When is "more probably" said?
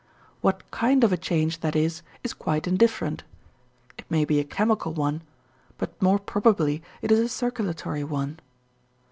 6.01-6.81